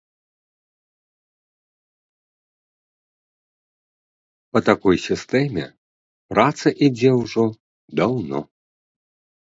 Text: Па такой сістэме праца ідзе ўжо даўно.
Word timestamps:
Па 4.53 4.59
такой 4.73 4.95
сістэме 5.07 5.65
праца 6.35 6.67
ідзе 6.89 7.11
ўжо 7.23 7.43
даўно. 8.01 8.39